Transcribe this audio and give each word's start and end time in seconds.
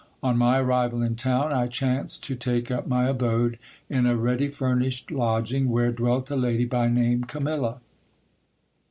On 0.23 0.35
my 0.35 0.57
arrival 0.59 1.03
in 1.03 1.15
town, 1.15 1.53
I 1.53 1.67
chanced 1.67 2.23
to 2.23 2.35
take 2.35 2.71
up 2.71 2.87
my 2.87 3.05
abode 3.07 3.59
in 3.87 4.07
a 4.07 4.15
ready 4.17 4.47
furnished 4.47 5.11
lodging, 5.11 5.69
where 5.69 5.91
dwelt 5.91 6.31
a 6.31 6.35
lady, 6.35 6.65
by 6.65 6.87
name 6.87 7.25
Camilla. 7.25 7.81